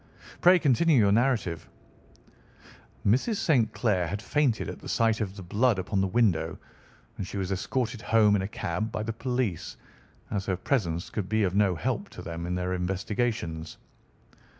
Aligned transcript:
"Pray 0.41 0.57
continue 0.57 0.97
your 0.97 1.11
narrative." 1.11 1.69
"Mrs. 3.05 3.35
St. 3.35 3.71
Clair 3.71 4.07
had 4.07 4.19
fainted 4.19 4.67
at 4.67 4.79
the 4.79 4.89
sight 4.89 5.21
of 5.21 5.35
the 5.35 5.43
blood 5.43 5.77
upon 5.77 6.01
the 6.01 6.07
window, 6.07 6.57
and 7.19 7.27
she 7.27 7.37
was 7.37 7.51
escorted 7.51 8.01
home 8.01 8.35
in 8.35 8.41
a 8.41 8.47
cab 8.47 8.91
by 8.91 9.03
the 9.03 9.13
police, 9.13 9.77
as 10.31 10.47
her 10.47 10.57
presence 10.57 11.11
could 11.11 11.29
be 11.29 11.43
of 11.43 11.53
no 11.53 11.75
help 11.75 12.09
to 12.09 12.23
them 12.23 12.47
in 12.47 12.55
their 12.55 12.73
investigations. 12.73 13.77